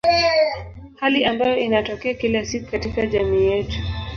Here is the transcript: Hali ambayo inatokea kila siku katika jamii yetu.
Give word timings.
Hali 0.99 1.25
ambayo 1.25 1.57
inatokea 1.57 2.13
kila 2.13 2.45
siku 2.45 2.71
katika 2.71 3.05
jamii 3.05 3.45
yetu. 3.45 3.77